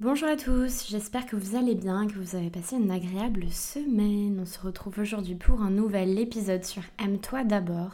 Bonjour 0.00 0.28
à 0.28 0.34
tous, 0.34 0.88
j'espère 0.88 1.24
que 1.24 1.36
vous 1.36 1.54
allez 1.54 1.76
bien, 1.76 2.08
que 2.08 2.14
vous 2.14 2.34
avez 2.34 2.50
passé 2.50 2.74
une 2.74 2.90
agréable 2.90 3.48
semaine. 3.52 4.40
On 4.42 4.44
se 4.44 4.58
retrouve 4.58 4.98
aujourd'hui 4.98 5.36
pour 5.36 5.62
un 5.62 5.70
nouvel 5.70 6.18
épisode 6.18 6.64
sur 6.64 6.82
Aime-toi 6.98 7.44
d'abord. 7.44 7.92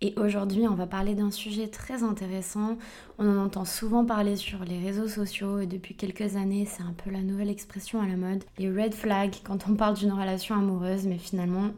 Et 0.00 0.14
aujourd'hui, 0.16 0.66
on 0.66 0.74
va 0.74 0.86
parler 0.86 1.14
d'un 1.14 1.30
sujet 1.30 1.68
très 1.68 2.02
intéressant. 2.02 2.78
On 3.18 3.28
en 3.28 3.44
entend 3.44 3.66
souvent 3.66 4.06
parler 4.06 4.36
sur 4.36 4.64
les 4.64 4.78
réseaux 4.78 5.06
sociaux 5.06 5.58
et 5.58 5.66
depuis 5.66 5.94
quelques 5.94 6.36
années, 6.36 6.64
c'est 6.64 6.82
un 6.82 6.94
peu 6.96 7.10
la 7.10 7.20
nouvelle 7.20 7.50
expression 7.50 8.00
à 8.00 8.06
la 8.06 8.16
mode. 8.16 8.44
Les 8.56 8.70
red 8.70 8.94
flags 8.94 9.36
quand 9.44 9.68
on 9.68 9.74
parle 9.74 9.96
d'une 9.96 10.12
relation 10.12 10.54
amoureuse, 10.54 11.06
mais 11.06 11.18
finalement, 11.18 11.72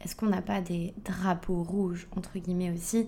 est-ce 0.00 0.16
qu'on 0.16 0.26
n'a 0.26 0.42
pas 0.42 0.60
des 0.60 0.94
drapeaux 1.04 1.62
rouges, 1.62 2.08
entre 2.16 2.40
guillemets 2.40 2.72
aussi 2.72 3.06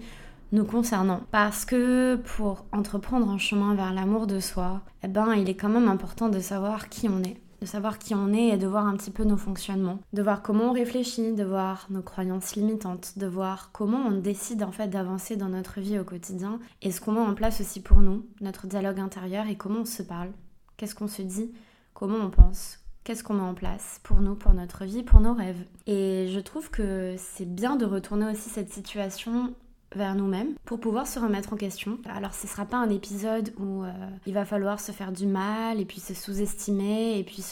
nous 0.54 0.64
concernant. 0.64 1.20
Parce 1.30 1.64
que 1.64 2.14
pour 2.14 2.64
entreprendre 2.72 3.28
un 3.28 3.38
chemin 3.38 3.74
vers 3.74 3.92
l'amour 3.92 4.26
de 4.26 4.40
soi, 4.40 4.82
eh 5.02 5.08
ben, 5.08 5.34
il 5.34 5.50
est 5.50 5.56
quand 5.56 5.68
même 5.68 5.88
important 5.88 6.28
de 6.28 6.40
savoir 6.40 6.88
qui 6.88 7.08
on 7.08 7.22
est. 7.22 7.40
De 7.60 7.66
savoir 7.66 7.98
qui 7.98 8.14
on 8.14 8.32
est 8.32 8.48
et 8.48 8.56
de 8.56 8.66
voir 8.66 8.86
un 8.86 8.96
petit 8.96 9.10
peu 9.10 9.24
nos 9.24 9.36
fonctionnements, 9.36 9.98
de 10.12 10.22
voir 10.22 10.42
comment 10.42 10.70
on 10.70 10.72
réfléchit, 10.72 11.32
de 11.32 11.44
voir 11.44 11.86
nos 11.90 12.02
croyances 12.02 12.56
limitantes, 12.56 13.14
de 13.16 13.26
voir 13.26 13.70
comment 13.72 14.04
on 14.06 14.12
décide 14.12 14.62
en 14.62 14.70
fait 14.70 14.88
d'avancer 14.88 15.36
dans 15.36 15.48
notre 15.48 15.80
vie 15.80 15.98
au 15.98 16.04
quotidien 16.04 16.58
et 16.82 16.90
ce 16.90 17.00
qu'on 17.00 17.12
met 17.12 17.20
en 17.20 17.34
place 17.34 17.60
aussi 17.60 17.80
pour 17.80 18.00
nous, 18.00 18.26
notre 18.42 18.66
dialogue 18.66 19.00
intérieur 19.00 19.46
et 19.46 19.56
comment 19.56 19.80
on 19.80 19.84
se 19.86 20.02
parle, 20.02 20.30
qu'est-ce 20.76 20.94
qu'on 20.94 21.08
se 21.08 21.22
dit, 21.22 21.52
comment 21.94 22.18
on 22.18 22.28
pense, 22.28 22.80
qu'est-ce 23.02 23.24
qu'on 23.24 23.34
met 23.34 23.40
en 23.40 23.54
place 23.54 23.98
pour 24.02 24.20
nous, 24.20 24.34
pour 24.34 24.52
notre 24.52 24.84
vie, 24.84 25.02
pour 25.02 25.20
nos 25.20 25.32
rêves? 25.32 25.64
Et 25.86 26.28
je 26.34 26.40
trouve 26.40 26.70
que 26.70 27.14
c'est 27.16 27.48
bien 27.48 27.76
de 27.76 27.86
retourner 27.86 28.30
aussi 28.30 28.50
cette 28.50 28.72
situation 28.72 29.54
vers 29.96 30.14
nous-mêmes 30.14 30.54
pour 30.64 30.80
pouvoir 30.80 31.06
se 31.06 31.18
remettre 31.18 31.52
en 31.52 31.56
question. 31.56 31.98
Alors 32.04 32.34
ce 32.34 32.46
sera 32.46 32.64
pas 32.64 32.76
un 32.76 32.90
épisode 32.90 33.52
où 33.58 33.84
euh, 33.84 33.92
il 34.26 34.34
va 34.34 34.44
falloir 34.44 34.80
se 34.80 34.92
faire 34.92 35.12
du 35.12 35.26
mal 35.26 35.80
et 35.80 35.84
puis 35.84 36.00
se 36.00 36.14
sous-estimer 36.14 37.18
et 37.18 37.24
puis 37.24 37.42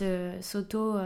s'auto 0.41 0.97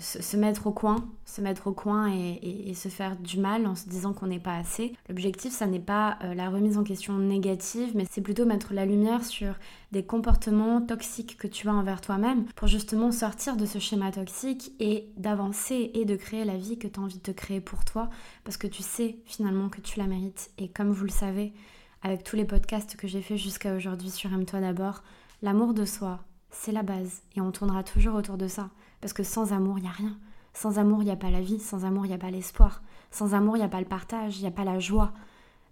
se, 0.00 0.36
mettre 0.36 0.66
au 0.66 0.72
coin, 0.72 1.08
se 1.24 1.40
mettre 1.40 1.68
au 1.68 1.72
coin 1.72 2.12
et, 2.12 2.74
se 2.74 2.88
faire 2.88 3.16
du 3.16 3.38
mal 3.38 3.66
en 3.66 3.74
se 3.74 3.88
disant 3.88 4.12
qu'on 4.12 4.26
n'est 4.26 4.40
pas 4.40 4.56
assez. 4.56 4.92
L'objectif, 5.08 5.52
ça 5.52 5.66
n'est 5.66 5.80
pas 5.80 6.18
euh, 6.22 6.34
la 6.34 6.50
remise 6.50 6.76
en 6.76 6.84
question 6.84 7.16
négative, 7.18 7.92
mais 7.94 8.04
c'est 8.10 8.20
plutôt 8.20 8.44
mettre 8.44 8.74
la 8.74 8.84
lumière 8.84 9.24
sur 9.24 9.54
des 9.92 10.04
comportements 10.04 10.82
toxiques 10.82 11.36
que 11.38 11.46
tu 11.46 11.68
as 11.68 11.74
envers 11.74 12.00
toi-même 12.00 12.44
pour 12.56 12.68
justement 12.68 13.12
sortir 13.12 13.56
de 13.56 13.64
ce 13.64 13.78
schéma 13.78 14.10
toxique 14.10 14.72
et 14.80 15.08
d'avancer 15.16 15.92
et 15.94 16.04
de 16.04 16.16
créer 16.16 16.44
la 16.44 16.56
vie 16.56 16.78
que 16.78 16.88
tu 16.88 17.00
as 17.00 17.02
envie 17.02 17.20
de 17.20 17.32
créer 17.32 17.60
pour 17.60 17.84
toi 17.84 18.10
parce 18.44 18.56
que 18.56 18.66
tu 18.66 18.82
sais 18.82 19.18
finalement 19.24 19.68
que 19.68 19.80
tu 19.80 19.98
la 19.98 20.06
mérites. 20.06 20.50
Et 20.58 20.68
comme 20.68 20.90
vous 20.90 21.04
le 21.04 21.10
savez, 21.10 21.54
avec 22.02 22.24
tous 22.24 22.36
les 22.36 22.44
podcasts 22.44 22.96
que 22.96 23.08
j'ai 23.08 23.22
fait 23.22 23.38
jusqu'à 23.38 23.74
aujourd'hui 23.74 24.10
sur 24.10 24.32
Aime-toi 24.32 24.60
d'abord, 24.60 25.02
l'amour 25.40 25.72
de 25.72 25.84
soi, 25.84 26.20
c'est 26.50 26.72
la 26.72 26.82
base 26.82 27.22
et 27.36 27.40
on 27.40 27.52
tournera 27.52 27.82
toujours 27.84 28.16
autour 28.16 28.36
de 28.36 28.48
ça. 28.48 28.70
Parce 29.06 29.12
que 29.12 29.22
sans 29.22 29.52
amour, 29.52 29.78
il 29.78 29.82
n'y 29.82 29.88
a 29.88 29.92
rien. 29.92 30.18
Sans 30.52 30.80
amour, 30.80 31.00
il 31.00 31.04
n'y 31.04 31.12
a 31.12 31.16
pas 31.16 31.30
la 31.30 31.40
vie. 31.40 31.60
Sans 31.60 31.84
amour, 31.84 32.06
il 32.06 32.08
n'y 32.08 32.14
a 32.16 32.18
pas 32.18 32.32
l'espoir. 32.32 32.82
Sans 33.12 33.34
amour, 33.34 33.56
il 33.56 33.60
n'y 33.60 33.64
a 33.64 33.68
pas 33.68 33.78
le 33.78 33.86
partage, 33.86 34.38
il 34.38 34.40
n'y 34.40 34.48
a 34.48 34.50
pas 34.50 34.64
la 34.64 34.80
joie. 34.80 35.12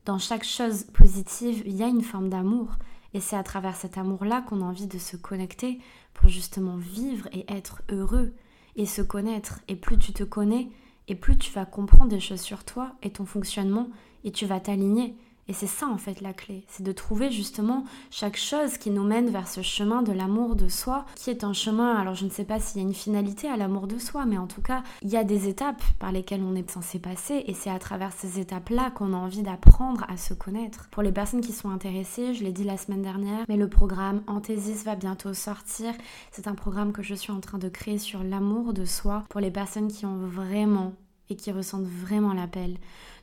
Dans 0.04 0.20
chaque 0.20 0.44
chose 0.44 0.84
positive, 0.84 1.64
il 1.66 1.74
y 1.74 1.82
a 1.82 1.88
une 1.88 2.02
forme 2.02 2.28
d'amour. 2.28 2.68
Et 3.12 3.18
c'est 3.18 3.34
à 3.34 3.42
travers 3.42 3.74
cet 3.74 3.98
amour-là 3.98 4.42
qu'on 4.42 4.62
a 4.62 4.64
envie 4.64 4.86
de 4.86 4.98
se 4.98 5.16
connecter 5.16 5.80
pour 6.12 6.28
justement 6.28 6.76
vivre 6.76 7.28
et 7.32 7.44
être 7.52 7.82
heureux 7.90 8.34
et 8.76 8.86
se 8.86 9.02
connaître. 9.02 9.58
Et 9.66 9.74
plus 9.74 9.98
tu 9.98 10.12
te 10.12 10.22
connais, 10.22 10.68
et 11.08 11.16
plus 11.16 11.36
tu 11.36 11.50
vas 11.50 11.66
comprendre 11.66 12.10
des 12.10 12.20
choses 12.20 12.40
sur 12.40 12.62
toi 12.62 12.92
et 13.02 13.10
ton 13.10 13.24
fonctionnement, 13.24 13.88
et 14.22 14.30
tu 14.30 14.46
vas 14.46 14.60
t'aligner. 14.60 15.16
Et 15.48 15.52
c'est 15.52 15.66
ça 15.66 15.86
en 15.88 15.98
fait 15.98 16.20
la 16.20 16.32
clé, 16.32 16.64
c'est 16.68 16.82
de 16.82 16.92
trouver 16.92 17.30
justement 17.30 17.84
chaque 18.10 18.36
chose 18.36 18.78
qui 18.78 18.90
nous 18.90 19.04
mène 19.04 19.28
vers 19.28 19.48
ce 19.48 19.60
chemin 19.62 20.02
de 20.02 20.12
l'amour 20.12 20.56
de 20.56 20.68
soi, 20.68 21.04
qui 21.16 21.30
est 21.30 21.44
un 21.44 21.52
chemin, 21.52 21.94
alors 21.96 22.14
je 22.14 22.24
ne 22.24 22.30
sais 22.30 22.44
pas 22.44 22.60
s'il 22.60 22.80
y 22.80 22.84
a 22.84 22.88
une 22.88 22.94
finalité 22.94 23.48
à 23.48 23.56
l'amour 23.56 23.86
de 23.86 23.98
soi, 23.98 24.24
mais 24.24 24.38
en 24.38 24.46
tout 24.46 24.62
cas, 24.62 24.82
il 25.02 25.10
y 25.10 25.16
a 25.16 25.24
des 25.24 25.48
étapes 25.48 25.82
par 25.98 26.12
lesquelles 26.12 26.42
on 26.42 26.54
est 26.54 26.70
censé 26.70 26.98
passer, 26.98 27.44
et 27.46 27.54
c'est 27.54 27.70
à 27.70 27.78
travers 27.78 28.12
ces 28.12 28.40
étapes-là 28.40 28.90
qu'on 28.90 29.12
a 29.12 29.16
envie 29.16 29.42
d'apprendre 29.42 30.04
à 30.08 30.16
se 30.16 30.34
connaître. 30.34 30.88
Pour 30.90 31.02
les 31.02 31.12
personnes 31.12 31.42
qui 31.42 31.52
sont 31.52 31.70
intéressées, 31.70 32.34
je 32.34 32.42
l'ai 32.42 32.52
dit 32.52 32.64
la 32.64 32.76
semaine 32.76 33.02
dernière, 33.02 33.44
mais 33.48 33.56
le 33.56 33.68
programme 33.68 34.22
Anthesis 34.26 34.84
va 34.84 34.96
bientôt 34.96 35.34
sortir. 35.34 35.92
C'est 36.32 36.48
un 36.48 36.54
programme 36.54 36.92
que 36.92 37.02
je 37.02 37.14
suis 37.14 37.32
en 37.32 37.40
train 37.40 37.58
de 37.58 37.68
créer 37.68 37.98
sur 37.98 38.22
l'amour 38.22 38.72
de 38.72 38.84
soi 38.84 39.24
pour 39.28 39.40
les 39.40 39.50
personnes 39.50 39.88
qui 39.88 40.06
ont 40.06 40.16
vraiment 40.16 40.94
et 41.30 41.36
qui 41.36 41.52
ressentent 41.52 41.86
vraiment 41.86 42.32
l'appel 42.32 42.76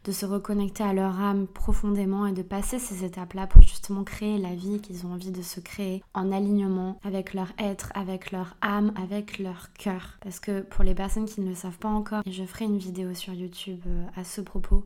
de 0.04 0.12
se 0.12 0.26
reconnecter 0.26 0.84
à 0.84 0.94
leur 0.94 1.20
âme 1.20 1.48
profondément 1.48 2.26
et 2.26 2.32
de 2.32 2.42
passer 2.42 2.80
ces 2.80 3.06
étapes-là 3.06 3.48
pour 3.48 3.62
justement 3.62 4.04
créer 4.04 4.38
la 4.38 4.56
vie 4.56 4.82
qu'ils 4.82 5.06
ont 5.06 5.14
envie 5.14 5.32
de 5.32 5.42
se 5.42 5.60
créer 5.60 6.04
en 6.14 6.32
alignement 6.32 7.00
avec 7.04 7.34
leur 7.34 7.52
être, 7.60 7.92
avec 7.94 8.32
leur 8.32 8.56
âme, 8.62 8.94
avec 8.96 9.38
leur 9.38 9.72
cœur. 9.74 10.18
Parce 10.22 10.40
que 10.40 10.62
pour 10.62 10.84
les 10.84 10.96
personnes 10.96 11.26
qui 11.26 11.42
ne 11.42 11.50
le 11.50 11.56
savent 11.56 11.78
pas 11.78 11.90
encore, 11.90 12.24
et 12.26 12.32
je 12.32 12.44
ferai 12.44 12.66
une 12.66 12.80
vidéo 12.80 13.14
sur 13.14 13.34
YouTube 13.34 13.82
euh, 13.88 14.06
à 14.16 14.24
ce 14.24 14.42
propos, 14.42 14.86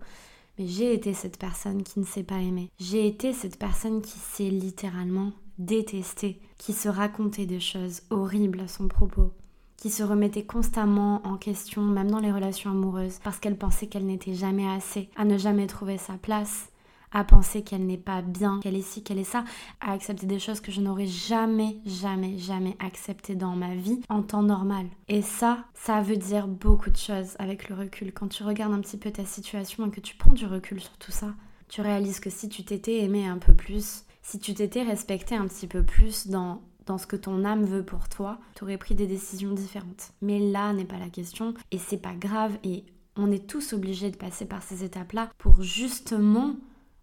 mais 0.57 0.67
j'ai 0.67 0.93
été 0.93 1.13
cette 1.13 1.37
personne 1.37 1.83
qui 1.83 1.99
ne 1.99 2.05
s'est 2.05 2.23
pas 2.23 2.39
aimée. 2.39 2.69
J'ai 2.79 3.07
été 3.07 3.33
cette 3.33 3.59
personne 3.59 4.01
qui 4.01 4.17
s'est 4.19 4.49
littéralement 4.49 5.31
détestée, 5.57 6.39
qui 6.57 6.73
se 6.73 6.89
racontait 6.89 7.45
des 7.45 7.59
choses 7.59 8.01
horribles 8.09 8.59
à 8.61 8.67
son 8.67 8.87
propos, 8.87 9.31
qui 9.77 9.89
se 9.89 10.03
remettait 10.03 10.45
constamment 10.45 11.21
en 11.25 11.37
question, 11.37 11.81
même 11.81 12.11
dans 12.11 12.19
les 12.19 12.31
relations 12.31 12.71
amoureuses, 12.71 13.19
parce 13.23 13.39
qu'elle 13.39 13.57
pensait 13.57 13.87
qu'elle 13.87 14.05
n'était 14.05 14.33
jamais 14.33 14.67
assez, 14.67 15.09
à 15.15 15.25
ne 15.25 15.37
jamais 15.37 15.67
trouver 15.67 15.97
sa 15.97 16.13
place, 16.13 16.69
à 17.11 17.23
penser 17.23 17.63
qu'elle 17.63 17.85
n'est 17.85 17.97
pas 17.97 18.21
bien, 18.21 18.59
qu'elle 18.61 18.75
est 18.75 18.81
ci, 18.81 19.01
qu'elle 19.01 19.19
est 19.19 19.23
ça, 19.23 19.45
à 19.79 19.93
accepter 19.93 20.25
des 20.25 20.39
choses 20.39 20.59
que 20.59 20.71
je 20.71 20.81
n'aurais 20.81 21.07
jamais, 21.07 21.77
jamais, 21.85 22.37
jamais 22.37 22.75
acceptées 22.79 23.35
dans 23.35 23.55
ma 23.55 23.73
vie 23.73 24.01
en 24.09 24.21
temps 24.21 24.43
normal. 24.43 24.87
Et 25.07 25.21
ça, 25.21 25.65
ça 25.73 26.01
veut 26.01 26.17
dire 26.17 26.47
beaucoup 26.47 26.89
de 26.89 26.97
choses 26.97 27.35
avec 27.39 27.69
le 27.69 27.75
recul. 27.75 28.11
Quand 28.11 28.27
tu 28.27 28.43
regardes 28.43 28.73
un 28.73 28.81
petit 28.81 28.97
peu 28.97 29.11
ta 29.11 29.23
situation 29.23 29.87
et 29.87 29.91
que 29.91 30.01
tu 30.01 30.15
prends 30.15 30.33
du 30.33 30.45
recul 30.45 30.81
sur 30.81 30.97
tout 30.97 31.11
ça, 31.11 31.33
tu 31.69 31.81
réalises 31.81 32.19
que 32.19 32.29
si 32.29 32.49
tu 32.49 32.63
t'étais 32.63 33.03
aimé 33.03 33.25
un 33.25 33.37
peu 33.37 33.53
plus, 33.53 34.03
si 34.21 34.39
tu 34.39 34.53
t'étais 34.53 34.83
respecté 34.83 35.35
un 35.35 35.47
petit 35.47 35.67
peu 35.67 35.83
plus 35.83 36.27
dans 36.27 36.61
dans 36.85 36.97
ce 36.97 37.07
que 37.07 37.15
ton 37.15 37.43
âme 37.45 37.65
veut 37.65 37.83
pour 37.83 38.09
toi, 38.09 38.39
tu 38.55 38.63
aurais 38.63 38.77
pris 38.77 38.95
des 38.95 39.07
décisions 39.07 39.53
différentes. 39.53 40.11
Mais 40.21 40.39
là 40.39 40.73
n'est 40.73 40.85
pas 40.85 40.99
la 40.99 41.09
question 41.09 41.53
et 41.71 41.77
c'est 41.77 41.97
pas 41.97 42.15
grave 42.15 42.57
et 42.63 42.85
on 43.17 43.31
est 43.31 43.47
tous 43.47 43.73
obligés 43.73 44.11
de 44.11 44.17
passer 44.17 44.45
par 44.45 44.61
ces 44.63 44.83
étapes-là 44.83 45.29
pour 45.37 45.61
justement 45.61 46.55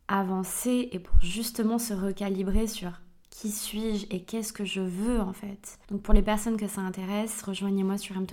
avancer 0.08 0.88
et 0.92 0.98
pour 0.98 1.16
justement 1.20 1.78
se 1.78 1.94
recalibrer 1.94 2.66
sur 2.66 3.00
qui 3.30 3.50
suis-je 3.50 4.06
et 4.10 4.20
qu'est-ce 4.20 4.52
que 4.52 4.64
je 4.64 4.82
veux 4.82 5.20
en 5.20 5.32
fait. 5.32 5.78
Donc 5.90 6.02
pour 6.02 6.12
les 6.12 6.22
personnes 6.22 6.58
que 6.58 6.68
ça 6.68 6.82
intéresse, 6.82 7.42
rejoignez-moi 7.42 7.96
sur 7.96 8.16
aime 8.16 8.26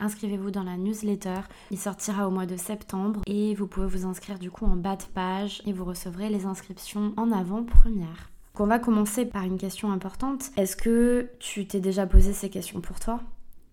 inscrivez-vous 0.00 0.50
dans 0.50 0.64
la 0.64 0.76
newsletter, 0.76 1.40
il 1.70 1.78
sortira 1.78 2.26
au 2.26 2.30
mois 2.30 2.46
de 2.46 2.56
septembre 2.56 3.22
et 3.26 3.54
vous 3.54 3.68
pouvez 3.68 3.86
vous 3.86 4.06
inscrire 4.06 4.38
du 4.40 4.50
coup 4.50 4.66
en 4.66 4.76
bas 4.76 4.96
de 4.96 5.04
page 5.14 5.62
et 5.66 5.72
vous 5.72 5.84
recevrez 5.84 6.28
les 6.30 6.46
inscriptions 6.46 7.14
en 7.16 7.30
avant-première. 7.30 8.33
On 8.56 8.66
va 8.66 8.78
commencer 8.78 9.26
par 9.26 9.42
une 9.42 9.58
question 9.58 9.90
importante. 9.90 10.52
Est-ce 10.56 10.76
que 10.76 11.28
tu 11.40 11.66
t'es 11.66 11.80
déjà 11.80 12.06
posé 12.06 12.32
ces 12.32 12.50
questions 12.50 12.80
pour 12.80 13.00
toi? 13.00 13.20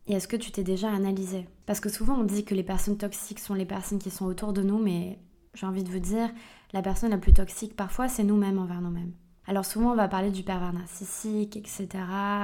Et 0.08 0.14
est-ce 0.14 0.28
que 0.28 0.36
tu 0.36 0.52
t'es 0.52 0.64
déjà 0.64 0.90
analysé? 0.90 1.46
Parce 1.68 1.80
que 1.80 1.88
souvent 1.88 2.16
on 2.16 2.24
dit 2.24 2.44
que 2.44 2.56
les 2.56 2.64
personnes 2.64 2.98
toxiques 2.98 3.40
sont 3.40 3.54
les 3.54 3.66
personnes 3.66 4.00
qui 4.00 4.10
sont 4.10 4.26
autour 4.26 4.54
de 4.54 4.64
nous, 4.64 4.80
mais 4.80 5.20
j'ai 5.54 5.68
envie 5.68 5.84
de 5.84 5.92
vous 5.92 6.00
dire, 6.00 6.30
la 6.74 6.82
personne 6.82 7.12
la 7.12 7.20
plus 7.20 7.34
toxique 7.34 7.76
parfois 7.76 8.10
c'est 8.10 8.24
nous-mêmes 8.24 8.58
envers 8.58 8.82
nous-mêmes. 8.82 9.12
Alors 9.46 9.66
souvent 9.66 9.92
on 9.92 9.96
va 9.96 10.08
parler 10.08 10.32
du 10.32 10.42
pervers 10.42 10.74
narcissique, 10.74 11.58
etc. 11.58 11.88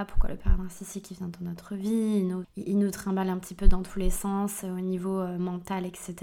Pourquoi 0.08 0.30
le 0.30 0.38
pervers 0.38 0.62
narcissique 0.62 1.10
il 1.10 1.18
vient 1.18 1.30
dans 1.30 1.50
notre 1.50 1.74
vie, 1.74 2.20
il 2.20 2.28
nous, 2.28 2.44
il 2.56 2.78
nous 2.78 2.92
trimballe 2.92 3.30
un 3.30 3.40
petit 3.40 3.56
peu 3.56 3.68
dans 3.68 3.82
tous 3.82 3.98
les 3.98 4.12
sens 4.12 4.64
au 4.64 4.80
niveau 4.80 5.20
euh, 5.20 5.40
mental, 5.40 5.88
etc. 5.88 6.16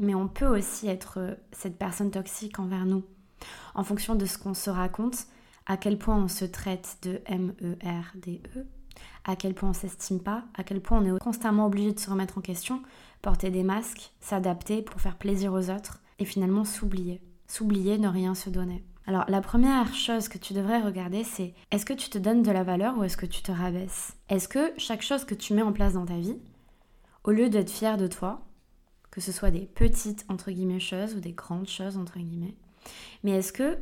Mais 0.00 0.14
on 0.14 0.28
peut 0.28 0.46
aussi 0.46 0.86
être 0.86 1.18
euh, 1.18 1.34
cette 1.50 1.76
personne 1.76 2.12
toxique 2.12 2.60
envers 2.60 2.86
nous 2.86 3.02
en 3.74 3.84
fonction 3.84 4.14
de 4.14 4.26
ce 4.26 4.38
qu'on 4.38 4.54
se 4.54 4.70
raconte, 4.70 5.26
à 5.66 5.76
quel 5.76 5.98
point 5.98 6.16
on 6.16 6.28
se 6.28 6.44
traite 6.44 6.98
de 7.02 7.20
M-E-R-D-E, 7.26 8.58
e, 8.58 8.66
à 9.24 9.36
quel 9.36 9.54
point 9.54 9.70
on 9.70 9.74
s'estime 9.74 10.20
pas, 10.20 10.44
à 10.54 10.64
quel 10.64 10.80
point 10.80 11.00
on 11.00 11.16
est 11.16 11.18
constamment 11.18 11.66
obligé 11.66 11.92
de 11.92 11.98
se 11.98 12.10
remettre 12.10 12.38
en 12.38 12.42
question, 12.42 12.82
porter 13.22 13.50
des 13.50 13.62
masques, 13.62 14.12
s'adapter 14.20 14.82
pour 14.82 15.00
faire 15.00 15.16
plaisir 15.16 15.52
aux 15.52 15.70
autres 15.70 16.00
et 16.18 16.24
finalement 16.24 16.64
s'oublier. 16.64 17.20
S'oublier, 17.46 17.98
ne 17.98 18.08
rien 18.08 18.34
se 18.34 18.50
donner. 18.50 18.84
Alors 19.06 19.24
la 19.28 19.40
première 19.40 19.94
chose 19.94 20.28
que 20.28 20.38
tu 20.38 20.54
devrais 20.54 20.80
regarder, 20.80 21.24
c'est 21.24 21.54
est-ce 21.70 21.84
que 21.84 21.92
tu 21.92 22.08
te 22.08 22.18
donnes 22.18 22.42
de 22.42 22.50
la 22.50 22.62
valeur 22.62 22.96
ou 22.96 23.04
est-ce 23.04 23.18
que 23.18 23.26
tu 23.26 23.42
te 23.42 23.52
rabaisses? 23.52 24.14
Est-ce 24.28 24.48
que 24.48 24.72
chaque 24.78 25.02
chose 25.02 25.24
que 25.24 25.34
tu 25.34 25.52
mets 25.52 25.62
en 25.62 25.72
place 25.72 25.92
dans 25.94 26.06
ta 26.06 26.16
vie, 26.16 26.38
au 27.24 27.30
lieu 27.30 27.50
d'être 27.50 27.70
fier 27.70 27.98
de 27.98 28.06
toi, 28.06 28.42
que 29.10 29.20
ce 29.20 29.32
soit 29.32 29.50
des 29.50 29.66
petites 29.66 30.24
entre 30.28 30.50
guillemets 30.50 30.80
choses 30.80 31.14
ou 31.14 31.20
des 31.20 31.32
grandes 31.32 31.68
choses 31.68 31.98
entre 31.98 32.18
guillemets, 32.18 32.56
mais 33.22 33.32
est-ce 33.32 33.52
que, 33.52 33.78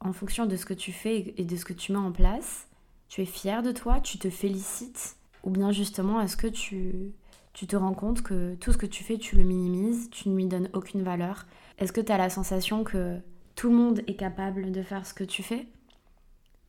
en 0.00 0.12
fonction 0.12 0.46
de 0.46 0.56
ce 0.56 0.66
que 0.66 0.74
tu 0.74 0.92
fais 0.92 1.34
et 1.36 1.44
de 1.44 1.56
ce 1.56 1.64
que 1.64 1.72
tu 1.72 1.92
mets 1.92 1.98
en 1.98 2.12
place, 2.12 2.66
tu 3.08 3.22
es 3.22 3.26
fier 3.26 3.62
de 3.62 3.72
toi, 3.72 4.00
tu 4.00 4.18
te 4.18 4.30
félicites? 4.30 5.16
Ou 5.44 5.50
bien 5.50 5.72
justement, 5.72 6.20
est-ce 6.20 6.36
que 6.36 6.46
tu, 6.46 7.12
tu 7.52 7.66
te 7.66 7.76
rends 7.76 7.94
compte 7.94 8.22
que 8.22 8.54
tout 8.54 8.72
ce 8.72 8.78
que 8.78 8.86
tu 8.86 9.04
fais, 9.04 9.18
tu 9.18 9.36
le 9.36 9.44
minimises, 9.44 10.08
tu 10.10 10.28
ne 10.28 10.36
lui 10.36 10.46
donnes 10.46 10.70
aucune 10.72 11.02
valeur? 11.02 11.46
Est-ce 11.78 11.92
que 11.92 12.00
tu 12.00 12.12
as 12.12 12.18
la 12.18 12.30
sensation 12.30 12.84
que 12.84 13.18
tout 13.54 13.68
le 13.68 13.76
monde 13.76 14.02
est 14.06 14.16
capable 14.16 14.72
de 14.72 14.82
faire 14.82 15.06
ce 15.06 15.14
que 15.14 15.24
tu 15.24 15.42
fais? 15.42 15.66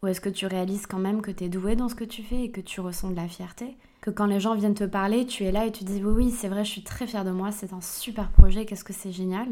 Ou 0.03 0.07
est-ce 0.07 0.19
que 0.19 0.29
tu 0.29 0.47
réalises 0.47 0.85
quand 0.85 0.99
même 0.99 1.21
que 1.21 1.31
tu 1.31 1.45
es 1.45 1.49
doué 1.49 1.77
dans 1.77 1.87
ce 1.87 1.95
que 1.95 2.03
tu 2.03 2.23
fais 2.23 2.43
et 2.43 2.51
que 2.51 2.59
tu 2.59 2.81
ressens 2.81 3.11
de 3.11 3.15
la 3.15 3.29
fierté? 3.29 3.77
Que 4.01 4.09
quand 4.11 4.25
les 4.25 4.41
gens 4.41 4.53
viennent 4.53 4.73
te 4.73 4.83
parler, 4.83 5.25
tu 5.25 5.45
es 5.45 5.51
là 5.53 5.65
et 5.65 5.71
tu 5.71 5.85
dis 5.85 6.03
oui, 6.03 6.25
oui, 6.25 6.31
c'est 6.31 6.49
vrai, 6.49 6.65
je 6.65 6.71
suis 6.71 6.83
très 6.83 7.07
fière 7.07 7.23
de 7.23 7.31
moi, 7.31 7.53
c'est 7.53 7.71
un 7.71 7.79
super 7.79 8.29
projet, 8.29 8.65
qu'est-ce 8.65 8.83
que 8.83 8.91
c'est 8.91 9.13
génial? 9.13 9.47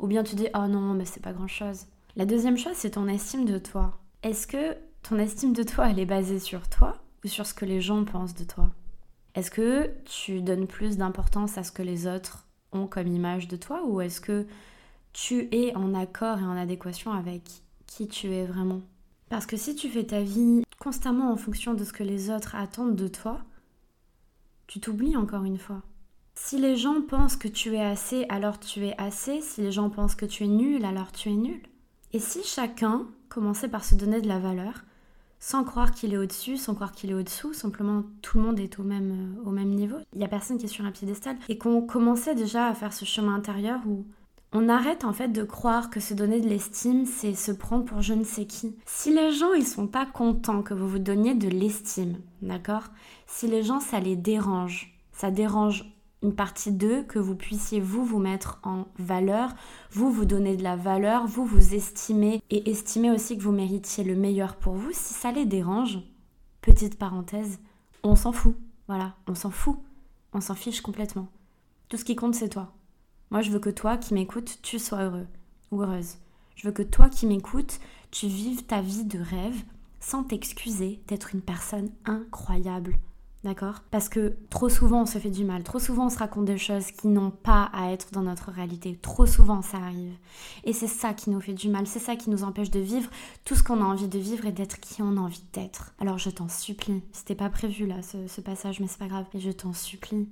Ou 0.00 0.06
bien 0.06 0.22
tu 0.22 0.34
dis 0.34 0.48
oh 0.54 0.66
non, 0.68 0.92
mais 0.92 1.06
c'est 1.06 1.22
pas 1.22 1.32
grand-chose. 1.32 1.86
La 2.16 2.26
deuxième 2.26 2.58
chose, 2.58 2.74
c'est 2.74 2.90
ton 2.90 3.08
estime 3.08 3.46
de 3.46 3.56
toi. 3.56 3.98
Est-ce 4.22 4.46
que 4.46 4.76
ton 5.02 5.18
estime 5.18 5.54
de 5.54 5.62
toi, 5.62 5.88
elle 5.88 5.98
est 5.98 6.04
basée 6.04 6.38
sur 6.38 6.68
toi 6.68 6.98
ou 7.24 7.28
sur 7.28 7.46
ce 7.46 7.54
que 7.54 7.64
les 7.64 7.80
gens 7.80 8.04
pensent 8.04 8.34
de 8.34 8.44
toi? 8.44 8.68
Est-ce 9.34 9.50
que 9.50 9.90
tu 10.04 10.42
donnes 10.42 10.66
plus 10.66 10.98
d'importance 10.98 11.56
à 11.56 11.64
ce 11.64 11.72
que 11.72 11.82
les 11.82 12.06
autres 12.06 12.46
ont 12.72 12.86
comme 12.86 13.08
image 13.08 13.48
de 13.48 13.56
toi 13.56 13.82
ou 13.86 14.02
est-ce 14.02 14.20
que 14.20 14.46
tu 15.14 15.48
es 15.50 15.74
en 15.74 15.94
accord 15.94 16.40
et 16.40 16.44
en 16.44 16.58
adéquation 16.58 17.10
avec 17.10 17.42
qui 17.86 18.06
tu 18.06 18.32
es 18.32 18.44
vraiment? 18.44 18.82
Parce 19.28 19.46
que 19.46 19.56
si 19.56 19.74
tu 19.74 19.88
fais 19.88 20.04
ta 20.04 20.22
vie 20.22 20.62
constamment 20.78 21.32
en 21.32 21.36
fonction 21.36 21.74
de 21.74 21.84
ce 21.84 21.92
que 21.92 22.02
les 22.02 22.30
autres 22.30 22.54
attendent 22.54 22.96
de 22.96 23.08
toi, 23.08 23.40
tu 24.66 24.80
t'oublies 24.80 25.16
encore 25.16 25.44
une 25.44 25.58
fois. 25.58 25.82
Si 26.34 26.58
les 26.58 26.76
gens 26.76 27.00
pensent 27.00 27.36
que 27.36 27.48
tu 27.48 27.74
es 27.74 27.82
assez, 27.82 28.26
alors 28.28 28.58
tu 28.58 28.86
es 28.86 28.94
assez. 28.98 29.40
Si 29.40 29.60
les 29.60 29.72
gens 29.72 29.88
pensent 29.88 30.16
que 30.16 30.26
tu 30.26 30.44
es 30.44 30.48
nul, 30.48 30.84
alors 30.84 31.12
tu 31.12 31.30
es 31.30 31.36
nul. 31.36 31.60
Et 32.12 32.18
si 32.18 32.42
chacun 32.42 33.06
commençait 33.28 33.68
par 33.68 33.84
se 33.84 33.94
donner 33.94 34.20
de 34.20 34.28
la 34.28 34.38
valeur, 34.38 34.84
sans 35.40 35.64
croire 35.64 35.92
qu'il 35.92 36.14
est 36.14 36.16
au-dessus, 36.16 36.56
sans 36.56 36.74
croire 36.74 36.92
qu'il 36.92 37.10
est 37.10 37.14
au-dessous, 37.14 37.52
simplement 37.52 38.04
tout 38.22 38.38
le 38.38 38.44
monde 38.44 38.58
est 38.58 38.78
au 38.78 38.82
même, 38.82 39.36
euh, 39.46 39.64
niveau, 39.64 39.96
il 40.12 40.18
n'y 40.18 40.24
a 40.24 40.28
personne 40.28 40.58
qui 40.58 40.64
est 40.64 40.68
sur 40.68 40.84
un 40.84 40.90
piédestal, 40.90 41.36
et 41.48 41.58
qu'on 41.58 41.82
commençait 41.82 42.34
déjà 42.34 42.66
à 42.66 42.74
faire 42.74 42.92
ce 42.92 43.04
chemin 43.04 43.34
intérieur 43.34 43.80
où 43.86 44.06
on 44.54 44.68
arrête 44.68 45.04
en 45.04 45.12
fait 45.12 45.28
de 45.28 45.42
croire 45.42 45.90
que 45.90 45.98
se 45.98 46.14
donner 46.14 46.40
de 46.40 46.48
l'estime, 46.48 47.04
c'est 47.06 47.34
se 47.34 47.50
prendre 47.50 47.84
pour 47.84 48.00
je 48.00 48.14
ne 48.14 48.24
sais 48.24 48.46
qui. 48.46 48.76
Si 48.86 49.12
les 49.12 49.32
gens 49.32 49.52
ils 49.52 49.66
sont 49.66 49.88
pas 49.88 50.06
contents 50.06 50.62
que 50.62 50.72
vous 50.72 50.88
vous 50.88 51.00
donniez 51.00 51.34
de 51.34 51.48
l'estime, 51.48 52.18
d'accord? 52.40 52.84
Si 53.26 53.48
les 53.48 53.64
gens 53.64 53.80
ça 53.80 53.98
les 53.98 54.14
dérange, 54.14 54.96
ça 55.12 55.32
dérange 55.32 55.84
une 56.22 56.34
partie 56.34 56.72
d'eux, 56.72 57.02
que 57.02 57.18
vous 57.18 57.34
puissiez 57.34 57.80
vous 57.80 58.04
vous 58.04 58.20
mettre 58.20 58.60
en 58.62 58.86
valeur, 58.96 59.50
vous 59.90 60.10
vous 60.10 60.24
donner 60.24 60.56
de 60.56 60.62
la 60.62 60.76
valeur, 60.76 61.26
vous 61.26 61.44
vous 61.44 61.74
estimer 61.74 62.40
et 62.48 62.70
estimer 62.70 63.10
aussi 63.10 63.36
que 63.36 63.42
vous 63.42 63.52
méritiez 63.52 64.04
le 64.04 64.14
meilleur 64.14 64.56
pour 64.56 64.74
vous. 64.74 64.90
Si 64.92 65.12
ça 65.12 65.32
les 65.32 65.44
dérange, 65.44 65.98
petite 66.62 66.96
parenthèse, 66.96 67.58
on 68.04 68.16
s'en 68.16 68.32
fout. 68.32 68.56
Voilà, 68.88 69.16
on 69.26 69.34
s'en 69.34 69.50
fout. 69.50 69.76
On 70.32 70.40
s'en 70.40 70.54
fiche 70.54 70.80
complètement. 70.80 71.28
Tout 71.88 71.96
ce 71.96 72.04
qui 72.04 72.16
compte, 72.16 72.34
c'est 72.34 72.48
toi. 72.48 72.72
Moi, 73.30 73.42
je 73.42 73.50
veux 73.50 73.58
que 73.58 73.70
toi 73.70 73.96
qui 73.96 74.14
m'écoutes, 74.14 74.58
tu 74.62 74.78
sois 74.78 75.02
heureux 75.02 75.26
ou 75.70 75.82
heureuse. 75.82 76.16
Je 76.56 76.66
veux 76.66 76.72
que 76.72 76.82
toi 76.82 77.08
qui 77.08 77.26
m'écoutes, 77.26 77.80
tu 78.10 78.26
vives 78.28 78.64
ta 78.64 78.80
vie 78.80 79.04
de 79.04 79.18
rêve 79.18 79.62
sans 80.00 80.22
t'excuser 80.22 81.00
d'être 81.08 81.34
une 81.34 81.40
personne 81.40 81.90
incroyable, 82.04 82.98
D'accord? 83.44 83.82
Parce 83.90 84.08
que 84.08 84.38
trop 84.48 84.70
souvent 84.70 85.02
on 85.02 85.06
se 85.06 85.18
fait 85.18 85.30
du 85.30 85.44
mal, 85.44 85.64
trop 85.64 85.78
souvent 85.78 86.06
on 86.06 86.10
se 86.10 86.18
raconte 86.18 86.46
des 86.46 86.56
choses 86.56 86.90
qui 86.90 87.08
n'ont 87.08 87.30
pas 87.30 87.64
à 87.74 87.92
être 87.92 88.10
dans 88.10 88.22
notre 88.22 88.50
réalité, 88.50 88.98
trop 89.02 89.26
souvent 89.26 89.60
ça 89.60 89.76
arrive. 89.76 90.14
Et 90.64 90.72
c'est 90.72 90.86
ça 90.86 91.12
qui 91.12 91.28
nous 91.28 91.42
fait 91.42 91.52
du 91.52 91.68
mal, 91.68 91.86
c'est 91.86 91.98
ça 91.98 92.16
qui 92.16 92.30
nous 92.30 92.42
empêche 92.42 92.70
de 92.70 92.80
vivre 92.80 93.10
tout 93.44 93.54
ce 93.54 93.62
qu'on 93.62 93.82
a 93.82 93.84
envie 93.84 94.08
de 94.08 94.18
vivre 94.18 94.46
et 94.46 94.52
d'être 94.52 94.80
qui 94.80 95.02
on 95.02 95.18
a 95.18 95.20
envie 95.20 95.44
d'être. 95.52 95.92
Alors 96.00 96.16
je 96.16 96.30
t'en 96.30 96.48
supplie, 96.48 97.02
c'était 97.12 97.34
pas 97.34 97.50
prévu 97.50 97.86
là 97.86 97.96
ce, 98.02 98.40
passage, 98.40 98.80
mais 98.80 98.86
c'est 98.86 98.98
pas 98.98 99.08
grave, 99.08 99.26
et 99.34 99.40
je 99.40 99.50
t'en 99.50 99.74
supplie, 99.74 100.26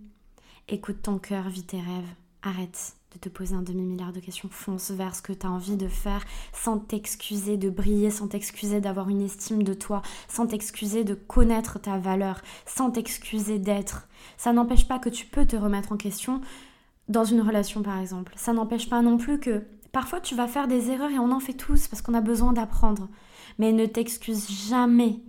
écoute 0.69 1.03
ton 1.03 1.19
cœur, 1.19 1.51
vis 1.51 1.65
tes 1.65 1.81
rêves, 1.81 2.15
arrête 2.43 2.97
de 3.13 3.19
te 3.19 3.29
poser 3.29 3.55
un 3.55 3.63
demi-milliard 3.63 4.13
de 4.13 4.21
questions. 4.21 4.49
Fonce 4.51 4.91
vers 4.91 5.15
ce 5.15 5.23
que 5.23 5.33
tu 5.33 5.47
as 5.47 5.51
envie 5.51 5.77
de 5.77 5.89
faire 5.89 6.25
sans 6.53 6.79
t'excuser 6.79 7.57
de 7.57 7.71
briller, 7.71 8.11
sans 8.11 8.29
t'excuser 8.29 8.81
d'avoir 8.81 9.09
une 9.09 9.23
estime 9.23 9.63
de 9.63 9.75
toi, 9.75 10.03
sans 10.29 10.47
t'excuser 10.47 11.05
de 11.05 11.15
connaître 11.15 11.79
ta 11.79 11.99
valeur, 11.99 12.41
sans 12.67 12.91
t'excuser 12.91 13.59
d'être. 13.59 14.09
Ça 14.37 14.53
n'empêche 14.53 14.89
pas 14.89 14.99
que 14.99 15.09
tu 15.09 15.27
peux 15.27 15.47
te 15.47 15.57
remettre 15.57 15.93
en 15.93 15.97
question 15.97 16.41
dans 17.09 17.25
une 17.25 17.43
relation 17.43 17.83
par 17.83 17.99
exemple. 17.99 18.33
Ça 18.37 18.53
n'empêche 18.53 18.89
pas 18.89 19.03
non 19.03 19.19
plus 19.19 19.39
que 19.39 19.63
parfois 19.93 20.21
tu 20.21 20.35
vas 20.35 20.49
faire 20.49 20.69
des 20.69 20.91
erreurs 20.91 21.11
et 21.11 21.19
on 21.19 21.33
en 21.33 21.41
fait 21.41 21.53
tous 21.53 21.89
parce 21.89 22.03
qu'on 22.03 22.15
a 22.15 22.21
besoin 22.21 22.53
d'apprendre. 22.53 23.09
Mais 23.59 23.73
ne 23.73 23.87
t'excuse 23.87 24.49
jamais 24.69 25.21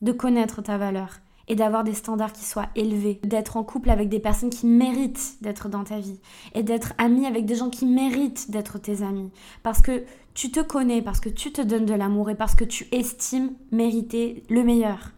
de 0.00 0.10
connaître 0.10 0.62
ta 0.62 0.78
valeur 0.78 1.20
et 1.48 1.54
d'avoir 1.54 1.84
des 1.84 1.94
standards 1.94 2.32
qui 2.32 2.44
soient 2.44 2.68
élevés, 2.74 3.20
d'être 3.24 3.56
en 3.56 3.64
couple 3.64 3.90
avec 3.90 4.08
des 4.08 4.20
personnes 4.20 4.50
qui 4.50 4.66
méritent 4.66 5.36
d'être 5.40 5.68
dans 5.68 5.84
ta 5.84 5.98
vie 5.98 6.20
et 6.54 6.62
d'être 6.62 6.94
ami 6.98 7.26
avec 7.26 7.46
des 7.46 7.54
gens 7.54 7.70
qui 7.70 7.86
méritent 7.86 8.50
d'être 8.50 8.78
tes 8.78 9.02
amis 9.02 9.30
parce 9.62 9.82
que 9.82 10.04
tu 10.34 10.50
te 10.50 10.60
connais, 10.60 11.02
parce 11.02 11.20
que 11.20 11.28
tu 11.28 11.52
te 11.52 11.60
donnes 11.60 11.86
de 11.86 11.94
l'amour 11.94 12.30
et 12.30 12.34
parce 12.34 12.54
que 12.54 12.64
tu 12.64 12.86
estimes 12.92 13.52
mériter 13.70 14.44
le 14.48 14.64
meilleur. 14.64 15.12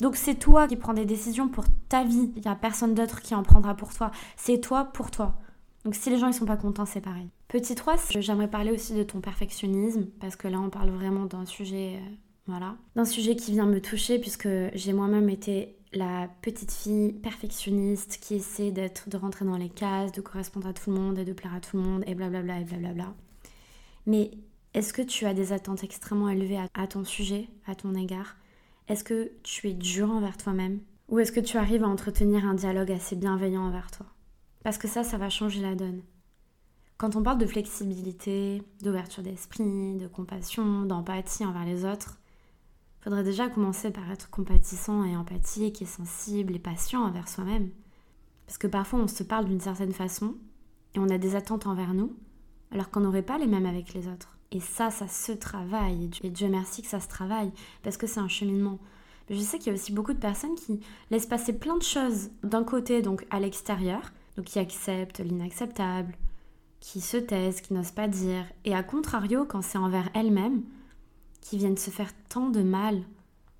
Donc 0.00 0.16
c'est 0.16 0.34
toi 0.34 0.66
qui 0.66 0.76
prends 0.76 0.94
des 0.94 1.04
décisions 1.04 1.48
pour 1.48 1.64
ta 1.88 2.04
vie, 2.04 2.32
il 2.36 2.42
n'y 2.42 2.48
a 2.48 2.54
personne 2.54 2.94
d'autre 2.94 3.20
qui 3.22 3.34
en 3.34 3.42
prendra 3.42 3.74
pour 3.74 3.94
toi, 3.94 4.10
c'est 4.36 4.60
toi 4.60 4.84
pour 4.84 5.10
toi. 5.10 5.34
Donc 5.84 5.94
si 5.94 6.10
les 6.10 6.18
gens 6.18 6.28
ne 6.28 6.32
sont 6.32 6.44
pas 6.44 6.56
contents, 6.56 6.86
c'est 6.86 7.00
pareil. 7.00 7.28
Petit 7.48 7.74
3, 7.74 7.96
j'aimerais 8.18 8.48
parler 8.48 8.70
aussi 8.70 8.94
de 8.94 9.02
ton 9.02 9.20
perfectionnisme 9.20 10.06
parce 10.20 10.36
que 10.36 10.48
là 10.48 10.58
on 10.60 10.70
parle 10.70 10.90
vraiment 10.90 11.26
d'un 11.26 11.44
sujet 11.44 12.00
euh, 12.00 12.14
voilà. 12.46 12.76
D'un 12.96 13.04
sujet 13.04 13.36
qui 13.36 13.52
vient 13.52 13.66
me 13.66 13.80
toucher 13.80 14.18
puisque 14.18 14.48
j'ai 14.74 14.92
moi-même 14.92 15.28
été 15.28 15.76
la 15.92 16.28
petite 16.40 16.72
fille 16.72 17.12
perfectionniste 17.12 18.18
qui 18.20 18.34
essaie 18.34 18.70
d'être, 18.70 19.08
de 19.08 19.16
rentrer 19.16 19.44
dans 19.44 19.56
les 19.56 19.68
cases, 19.68 20.12
de 20.12 20.20
correspondre 20.20 20.66
à 20.66 20.72
tout 20.72 20.90
le 20.90 20.96
monde 20.96 21.18
et 21.18 21.24
de 21.24 21.32
plaire 21.32 21.54
à 21.54 21.60
tout 21.60 21.76
le 21.76 21.82
monde 21.82 22.02
et 22.06 22.14
blablabla 22.14 22.60
et 22.60 22.64
blablabla. 22.64 23.14
Mais 24.06 24.32
est-ce 24.74 24.92
que 24.92 25.02
tu 25.02 25.26
as 25.26 25.34
des 25.34 25.52
attentes 25.52 25.84
extrêmement 25.84 26.30
élevées 26.30 26.58
à, 26.74 26.86
ton 26.86 27.04
sujet, 27.04 27.48
à 27.66 27.74
ton 27.74 27.94
égard? 27.94 28.36
Est-ce 28.88 29.04
que 29.04 29.30
tu 29.42 29.68
es 29.68 29.74
dur 29.74 30.10
envers 30.10 30.36
toi-même? 30.36 30.80
Ou 31.08 31.18
est-ce 31.18 31.32
que 31.32 31.40
tu 31.40 31.58
arrives 31.58 31.84
à 31.84 31.88
entretenir 31.88 32.46
un 32.46 32.54
dialogue 32.54 32.90
assez 32.90 33.14
bienveillant 33.14 33.62
envers 33.62 33.90
toi? 33.90 34.06
Parce 34.64 34.78
que 34.78 34.88
ça, 34.88 35.04
ça 35.04 35.18
va 35.18 35.28
changer 35.28 35.60
la 35.60 35.74
donne. 35.74 36.02
Quand 36.96 37.16
on 37.16 37.22
parle 37.22 37.38
de 37.38 37.46
flexibilité, 37.46 38.62
d'ouverture 38.80 39.22
d'esprit, 39.22 39.96
de 39.96 40.06
compassion, 40.06 40.82
d'empathie 40.82 41.44
envers 41.44 41.64
les 41.64 41.84
autres, 41.84 42.18
faudrait 43.02 43.24
déjà 43.24 43.48
commencer 43.48 43.90
par 43.90 44.10
être 44.10 44.30
compatissant 44.30 45.04
et 45.04 45.16
empathique 45.16 45.82
et 45.82 45.86
sensible 45.86 46.54
et 46.54 46.60
patient 46.60 47.02
envers 47.02 47.28
soi-même. 47.28 47.70
Parce 48.46 48.58
que 48.58 48.66
parfois 48.66 49.00
on 49.00 49.08
se 49.08 49.22
parle 49.22 49.46
d'une 49.46 49.60
certaine 49.60 49.92
façon 49.92 50.36
et 50.94 50.98
on 50.98 51.08
a 51.08 51.18
des 51.18 51.34
attentes 51.34 51.66
envers 51.66 51.94
nous, 51.94 52.14
alors 52.70 52.90
qu'on 52.90 53.00
n'aurait 53.00 53.22
pas 53.22 53.38
les 53.38 53.46
mêmes 53.46 53.66
avec 53.66 53.92
les 53.94 54.08
autres. 54.08 54.38
Et 54.52 54.60
ça, 54.60 54.90
ça 54.90 55.08
se 55.08 55.32
travaille. 55.32 56.10
Et 56.22 56.30
Dieu 56.30 56.48
merci 56.48 56.82
que 56.82 56.88
ça 56.88 57.00
se 57.00 57.08
travaille, 57.08 57.50
parce 57.82 57.96
que 57.96 58.06
c'est 58.06 58.20
un 58.20 58.28
cheminement. 58.28 58.78
Mais 59.28 59.36
je 59.36 59.40
sais 59.40 59.58
qu'il 59.58 59.68
y 59.68 59.70
a 59.70 59.74
aussi 59.74 59.92
beaucoup 59.92 60.12
de 60.12 60.18
personnes 60.18 60.54
qui 60.54 60.80
laissent 61.10 61.26
passer 61.26 61.54
plein 61.54 61.76
de 61.76 61.82
choses 61.82 62.30
d'un 62.42 62.64
côté, 62.64 63.00
donc 63.00 63.26
à 63.30 63.40
l'extérieur, 63.40 64.12
donc 64.36 64.46
qui 64.46 64.58
acceptent 64.58 65.20
l'inacceptable, 65.20 66.14
qui 66.80 67.00
se 67.00 67.16
taisent, 67.16 67.62
qui 67.62 67.72
n'osent 67.72 67.92
pas 67.92 68.08
dire, 68.08 68.44
et 68.64 68.74
à 68.74 68.82
contrario, 68.82 69.46
quand 69.46 69.62
c'est 69.62 69.78
envers 69.78 70.10
elles-mêmes, 70.14 70.62
qui 71.42 71.58
viennent 71.58 71.76
se 71.76 71.90
faire 71.90 72.12
tant 72.30 72.48
de 72.48 72.62
mal. 72.62 73.02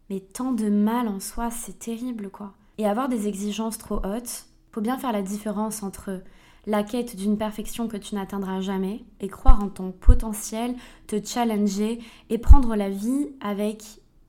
Mais 0.09 0.21
tant 0.21 0.53
de 0.53 0.71
mal 0.71 1.09
en 1.09 1.21
soi, 1.21 1.51
c'est 1.51 1.79
terrible 1.79 2.31
quoi. 2.31 2.55
Et 2.79 2.87
avoir 2.87 3.11
des 3.11 3.29
exigences 3.29 3.77
trop 3.77 3.97
hautes, 3.97 4.47
faut 4.71 4.81
bien 4.81 4.97
faire 4.97 5.13
la 5.13 5.21
différence 5.21 5.83
entre 5.83 6.23
la 6.67 6.83
quête 6.83 7.17
d'une 7.17 7.37
perfection 7.37 7.89
que 7.89 7.97
tu 7.97 8.15
n'atteindras 8.15 8.61
jamais 8.61 9.05
et 9.21 9.29
croire 9.29 9.63
en 9.63 9.69
ton 9.69 9.93
potentiel, 9.93 10.75
te 11.07 11.23
challenger 11.23 11.99
et 12.31 12.39
prendre 12.39 12.77
la 12.77 12.89
vie 12.89 13.29
avec 13.41 13.85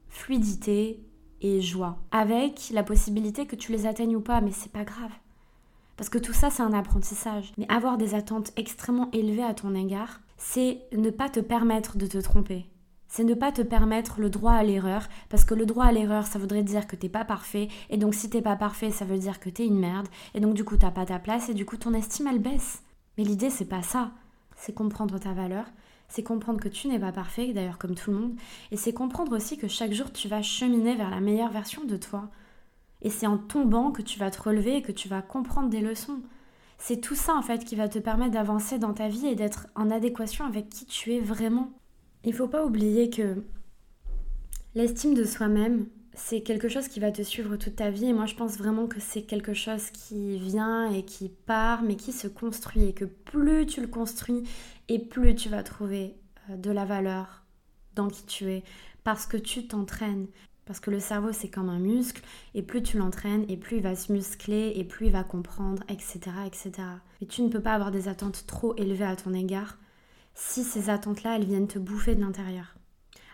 fluidité 0.10 1.00
et 1.41 1.62
joie. 1.62 1.98
Avec 2.12 2.69
la 2.72 2.83
possibilité 2.83 3.45
que 3.45 3.55
tu 3.55 3.72
les 3.72 3.86
atteignes 3.86 4.15
ou 4.15 4.22
pas, 4.22 4.41
mais 4.41 4.51
c'est 4.51 4.72
pas 4.72 4.83
grave. 4.83 5.12
Parce 5.95 6.10
que 6.10 6.17
tout 6.17 6.33
ça, 6.33 6.50
c'est 6.50 6.63
un 6.63 6.74
apprentissage. 6.74 7.53
Mais 7.57 7.69
avoir 7.69 7.98
des 7.98 8.15
attentes 8.15 8.51
extrêmement 8.55 9.10
élevées 9.12 9.43
à 9.43 9.53
ton 9.53 9.75
égard, 9.75 10.22
c'est 10.38 10.81
ne 10.91 11.12
pas 11.12 11.29
te 11.29 11.39
permettre 11.39 11.98
de 11.98 12.07
te 12.07 12.17
tromper 12.17 12.65
c'est 13.15 13.24
ne 13.24 13.36
pas 13.36 13.51
te 13.51 13.62
permettre 13.62 14.20
le 14.20 14.32
droit 14.32 14.53
à 14.53 14.63
l'erreur, 14.63 15.08
parce 15.29 15.46
que 15.46 15.53
le 15.53 15.67
droit 15.67 15.86
à 15.86 15.91
l'erreur, 15.91 16.25
ça 16.25 16.39
voudrait 16.39 16.63
dire 16.63 16.88
que 16.88 16.96
t'es 16.96 17.10
pas 17.10 17.24
parfait, 17.24 17.67
et 17.91 17.98
donc 17.98 18.15
si 18.15 18.27
t'es 18.27 18.41
pas 18.41 18.55
parfait, 18.55 18.89
ça 18.89 19.05
veut 19.05 19.20
dire 19.20 19.39
que 19.39 19.51
t'es 19.51 19.67
une 19.67 19.77
merde, 19.77 20.08
et 20.34 20.39
donc 20.39 20.55
du 20.55 20.63
coup 20.63 20.77
t'as 20.77 20.89
pas 20.89 21.05
ta 21.05 21.20
place, 21.20 21.48
et 21.48 21.53
du 21.53 21.63
coup 21.63 21.77
ton 21.77 21.93
estime 21.93 22.25
elle 22.25 22.39
baisse. 22.39 22.82
Mais 23.15 23.24
l'idée 23.24 23.51
c'est 23.51 23.70
pas 23.70 23.84
ça, 23.84 24.10
c'est 24.55 24.74
comprendre 24.74 25.20
ta 25.20 25.32
valeur, 25.32 25.65
c'est 26.08 26.24
comprendre 26.24 26.60
que 26.60 26.67
tu 26.67 26.88
n'es 26.88 26.98
pas 26.98 27.12
parfait, 27.12 27.53
d'ailleurs 27.53 27.77
comme 27.77 27.93
tout 27.93 28.10
le 28.10 28.17
monde, 28.17 28.34
et 28.72 28.77
c'est 28.77 28.93
comprendre 28.93 29.36
aussi 29.36 29.60
que 29.60 29.67
chaque 29.67 29.93
jour 29.93 30.12
tu 30.12 30.27
vas 30.27 30.41
cheminer 30.41 30.96
vers 30.96 31.12
la 31.12 31.20
meilleure 31.20 31.51
version 31.51 31.84
de 31.84 31.98
toi. 31.98 32.32
Et 33.03 33.12
c'est 33.12 33.27
en 33.27 33.38
tombant 33.38 33.91
que 33.91 34.01
tu 34.01 34.17
vas 34.17 34.32
te 34.32 34.41
relever 34.41 34.77
et 34.77 34.82
que 34.82 34.91
tu 34.91 35.08
vas 35.08 35.22
comprendre 35.22 35.70
des 35.70 35.82
leçons. 35.82 36.22
C'est 36.79 37.00
tout 37.00 37.15
ça 37.15 37.36
en 37.36 37.43
fait 37.43 37.63
qui 37.63 37.75
va 37.75 37.88
te 37.88 38.00
permettre 38.00 38.32
d'avancer 38.32 38.79
dans 38.79 38.93
ta 38.96 39.08
vie 39.08 39.27
et 39.27 39.36
d'être 39.36 39.67
en 39.75 39.91
adéquation 39.91 40.46
avec 40.46 40.70
qui 40.70 40.88
tu 40.88 41.13
es 41.13 41.20
vraiment. 41.20 41.70
Il 42.23 42.33
faut 42.33 42.47
pas 42.47 42.65
oublier 42.65 43.09
que 43.09 43.43
l'estime 44.75 45.13
de 45.13 45.25
soi-même, 45.25 45.87
c'est 46.13 46.41
quelque 46.41 46.69
chose 46.69 46.87
qui 46.87 46.99
va 46.99 47.11
te 47.11 47.21
suivre 47.21 47.55
toute 47.57 47.75
ta 47.77 47.89
vie 47.89 48.05
et 48.05 48.13
moi 48.13 48.27
je 48.27 48.35
pense 48.35 48.57
vraiment 48.57 48.87
que 48.87 48.99
c'est 48.99 49.23
quelque 49.23 49.53
chose 49.53 49.89
qui 49.89 50.37
vient 50.37 50.91
et 50.91 51.03
qui 51.03 51.29
part 51.29 51.81
mais 51.81 51.95
qui 51.95 52.11
se 52.11 52.27
construit 52.27 52.85
et 52.85 52.93
que 52.93 53.05
plus 53.05 53.65
tu 53.65 53.81
le 53.81 53.87
construis 53.87 54.43
et 54.89 54.99
plus 54.99 55.35
tu 55.35 55.49
vas 55.49 55.63
trouver 55.63 56.15
euh, 56.49 56.57
de 56.57 56.71
la 56.71 56.85
valeur 56.85 57.43
dans 57.95 58.07
qui 58.07 58.25
tu 58.25 58.49
es, 58.49 58.63
parce 59.03 59.25
que 59.25 59.37
tu 59.37 59.67
t'entraînes. 59.67 60.27
Parce 60.65 60.79
que 60.79 60.91
le 60.91 60.99
cerveau, 60.99 61.33
c'est 61.33 61.49
comme 61.49 61.69
un 61.69 61.79
muscle, 61.79 62.23
et 62.53 62.63
plus 62.63 62.81
tu 62.81 62.97
l'entraînes, 62.97 63.45
et 63.49 63.57
plus 63.57 63.77
il 63.77 63.83
va 63.83 63.95
se 63.95 64.13
muscler, 64.13 64.73
et 64.75 64.85
plus 64.85 65.07
il 65.07 65.11
va 65.11 65.23
comprendre, 65.23 65.83
etc., 65.89 66.19
etc. 66.47 66.71
Et 67.21 67.25
tu 67.25 67.41
ne 67.41 67.49
peux 67.49 67.59
pas 67.59 67.73
avoir 67.73 67.91
des 67.91 68.07
attentes 68.07 68.45
trop 68.47 68.73
élevées 68.77 69.05
à 69.05 69.17
ton 69.17 69.33
égard 69.33 69.77
si 70.33 70.63
ces 70.63 70.89
attentes-là, 70.89 71.35
elles 71.35 71.45
viennent 71.45 71.67
te 71.67 71.79
bouffer 71.79 72.15
de 72.15 72.21
l'intérieur. 72.21 72.75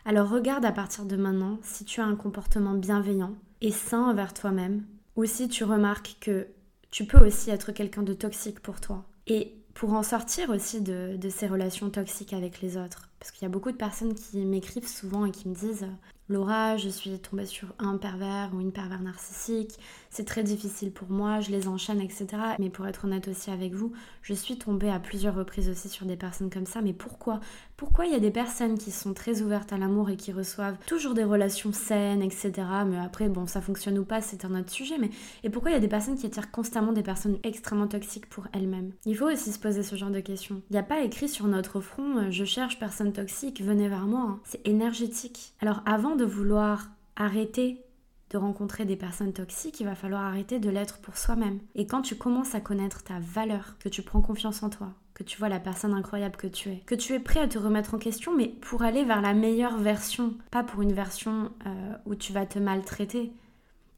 Alors 0.06 0.29
regarde 0.29 0.65
à 0.65 0.72
partir 0.72 1.06
de 1.06 1.15
maintenant 1.15 1.60
si 1.62 1.86
tu 1.86 2.01
as 2.01 2.06
un 2.06 2.15
comportement 2.15 2.74
bienveillant 2.74 3.36
et 3.62 3.72
sain 3.72 4.03
envers 4.03 4.34
toi-même, 4.34 4.86
ou 5.15 5.25
si 5.25 5.50
tu 5.50 5.63
remarques 5.63 6.18
que 6.22 6.48
tu 6.91 7.06
peux 7.06 7.20
aussi 7.25 7.50
être 7.50 7.72
quelqu'un 7.72 8.03
de 8.03 8.13
toxique 8.13 8.62
pour 8.62 8.79
toi. 8.79 9.06
Et 9.27 9.56
pour 9.74 9.94
en 9.94 10.03
sortir 10.03 10.50
aussi 10.50 10.82
de, 10.82 11.18
ces 11.29 11.48
relations 11.48 11.89
toxiques 11.89 12.34
avec 12.34 12.62
les 12.62 12.77
autres. 12.77 13.10
Parce 13.20 13.32
qu'il 13.32 13.44
y 13.44 13.46
a 13.46 13.50
beaucoup 13.50 13.72
de 13.72 13.77
personnes 13.77 14.13
qui 14.13 14.46
m'écrivent 14.46 14.88
souvent 14.88 15.25
et 15.25 15.32
qui 15.32 15.48
me 15.48 15.56
disent 15.56 15.88
Laura, 16.30 16.78
je 16.78 16.90
suis 16.90 17.20
tombée 17.20 17.46
sur 17.48 17.74
un 17.80 17.98
pervers 17.98 18.52
ou 18.54 18.62
une 18.62 18.72
pervers 18.72 19.02
narcissique, 19.02 19.72
c'est 20.12 20.26
très 20.26 20.44
difficile 20.44 20.92
pour 20.92 21.10
moi, 21.10 21.40
je 21.42 21.50
les 21.50 21.68
enchaîne, 21.68 22.00
etc. 22.02 22.28
Mais 22.60 22.70
pour 22.70 22.86
être 22.88 23.06
honnête 23.06 23.28
aussi 23.28 23.50
avec 23.50 23.74
vous, 23.74 23.94
je 24.22 24.36
suis 24.36 24.58
tombée 24.60 24.92
à 24.92 25.00
plusieurs 25.00 25.34
reprises 25.36 25.70
aussi 25.70 25.90
sur 25.90 26.06
des 26.06 26.16
personnes 26.18 26.52
comme 26.52 26.68
ça. 26.68 26.82
Mais 26.82 26.94
pourquoi? 26.94 27.40
Pourquoi 27.80 28.08
il 28.08 28.12
y 28.12 28.16
a 28.16 28.20
des 28.20 28.30
personnes 28.30 28.78
qui 28.78 28.92
sont 28.92 29.14
très 29.14 29.42
ouvertes 29.42 29.72
à 29.72 29.78
l'amour 29.78 30.10
et 30.10 30.18
qui 30.18 30.34
reçoivent 30.34 30.76
toujours 30.86 31.14
des 31.14 31.24
relations 31.24 31.72
saines, 31.72 32.22
etc. 32.22 32.52
Mais 32.86 32.98
après, 32.98 33.30
bon, 33.30 33.48
ça 33.48 33.62
fonctionne 33.62 33.98
ou 33.98 34.04
pas, 34.04 34.20
c'est 34.20 34.44
un 34.44 34.60
autre 34.60 34.70
sujet. 34.70 34.98
Mais 34.98 35.10
et 35.46 35.50
pourquoi 35.50 35.72
il 35.72 35.76
y 35.76 35.78
a 35.78 35.80
des 35.80 35.88
personnes 35.88 36.18
qui 36.18 36.26
attirent 36.26 36.52
constamment 36.52 36.92
des 36.92 37.04
personnes 37.04 37.38
extrêmement 37.44 37.88
toxiques 37.88 38.28
pour 38.28 38.50
elles-mêmes? 38.52 38.92
Il 39.06 39.16
faut 39.16 39.32
aussi 39.32 39.54
se 39.54 39.60
poser 39.60 39.82
ce 39.82 39.96
genre 39.96 40.10
de 40.10 40.20
questions. 40.20 40.62
Il 40.70 40.74
n'y 40.74 40.80
a 40.80 40.84
pas 40.84 41.04
écrit 41.04 41.30
sur 41.30 41.48
notre 41.48 41.80
front, 41.80 42.18
euh, 42.18 42.32
je 42.32 42.44
cherche 42.44 42.80
personne 42.80 43.14
toxique, 43.14 43.62
venez 43.62 43.88
vers 43.88 44.08
moi. 44.08 44.26
Hein. 44.28 44.40
C'est 44.44 44.68
énergétique. 44.68 45.54
Alors 45.62 45.82
avant 45.86 46.18
de 46.18 46.26
vouloir 46.26 46.90
arrêter 47.16 47.82
de 48.30 48.38
rencontrer 48.38 48.84
des 48.84 48.98
personnes 48.98 49.32
toxiques, 49.34 49.80
il 49.80 49.86
va 49.86 49.96
falloir 49.96 50.24
arrêter 50.24 50.60
de 50.60 50.70
l'être 50.70 51.00
pour 51.00 51.18
soi-même. 51.18 51.60
Et 51.76 51.88
quand 51.88 52.02
tu 52.02 52.16
commences 52.16 52.56
à 52.56 52.60
connaître 52.60 53.04
ta 53.04 53.20
valeur, 53.20 53.78
que 53.80 53.90
tu 53.90 54.02
prends 54.02 54.22
confiance 54.22 54.64
en 54.64 54.70
toi, 54.70 54.94
que 55.20 55.24
tu 55.26 55.38
vois 55.38 55.50
la 55.50 55.60
personne 55.60 55.94
incroyable 55.94 56.38
que 56.38 56.48
tu 56.48 56.70
es, 56.70 56.78
que 56.86 56.96
tu 56.96 57.12
es 57.14 57.20
prêt 57.20 57.42
à 57.42 57.48
te 57.50 57.60
remettre 57.60 57.94
en 57.94 57.98
question, 57.98 58.34
mais 58.34 58.48
pour 58.48 58.84
aller 58.84 59.04
vers 59.04 59.22
la 59.22 59.34
meilleure 59.34 59.78
version, 59.78 60.34
pas 60.50 60.64
pour 60.64 60.82
une 60.82 60.94
version 60.94 61.52
euh, 61.68 61.94
où 62.06 62.16
tu 62.16 62.32
vas 62.32 62.46
te 62.46 62.58
maltraiter 62.58 63.34